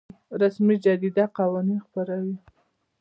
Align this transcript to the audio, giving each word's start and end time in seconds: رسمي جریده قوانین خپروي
رسمي 0.41 0.75
جریده 0.83 1.25
قوانین 1.37 1.79
خپروي 1.85 2.35